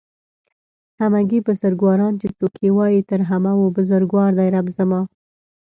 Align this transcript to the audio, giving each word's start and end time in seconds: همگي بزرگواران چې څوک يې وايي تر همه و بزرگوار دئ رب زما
همگي 1.01 1.39
بزرگواران 1.47 2.13
چې 2.21 2.27
څوک 2.37 2.53
يې 2.65 2.69
وايي 2.77 3.01
تر 3.09 3.19
همه 3.29 3.51
و 3.57 3.63
بزرگوار 3.77 4.31
دئ 4.39 4.47
رب 4.55 4.67
زما 4.77 5.01